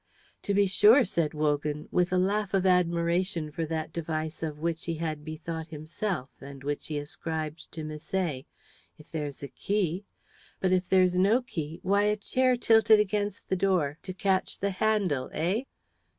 "To 0.41 0.55
be 0.55 0.65
sure," 0.65 1.05
said 1.05 1.35
Wogan, 1.35 1.87
with 1.91 2.11
a 2.11 2.17
laugh 2.17 2.55
of 2.55 2.65
admiration 2.65 3.51
for 3.51 3.67
that 3.67 3.93
device 3.93 4.41
of 4.41 4.57
which 4.57 4.85
he 4.85 4.95
had 4.95 5.23
bethought 5.23 5.67
himself, 5.67 6.31
and 6.41 6.63
which 6.63 6.87
he 6.87 6.97
ascribed 6.97 7.71
to 7.73 7.83
Misset, 7.83 8.47
"if 8.97 9.11
there's 9.11 9.43
a 9.43 9.47
key; 9.47 10.03
but 10.59 10.71
if 10.71 10.89
there's 10.89 11.19
no 11.19 11.43
key, 11.43 11.77
why, 11.83 12.05
a 12.05 12.17
chair 12.17 12.57
tilted 12.57 12.99
against 12.99 13.47
the 13.49 13.55
door 13.55 13.99
to 14.01 14.11
catch 14.11 14.57
the 14.57 14.71
handle, 14.71 15.29
eh?" 15.33 15.65